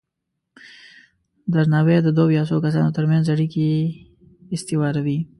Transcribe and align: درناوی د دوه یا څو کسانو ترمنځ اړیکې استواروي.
درناوی 1.53 1.97
د 2.03 2.09
دوه 2.17 2.31
یا 2.37 2.43
څو 2.49 2.55
کسانو 2.65 2.95
ترمنځ 2.97 3.25
اړیکې 3.33 3.67
استواروي. 4.55 5.19